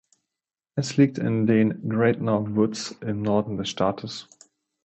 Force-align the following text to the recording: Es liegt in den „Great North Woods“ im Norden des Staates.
Es 0.73 0.97
liegt 0.97 1.19
in 1.19 1.45
den 1.45 1.87
„Great 1.87 2.19
North 2.19 2.55
Woods“ 2.55 2.95
im 3.01 3.21
Norden 3.21 3.57
des 3.57 3.69
Staates. 3.69 4.27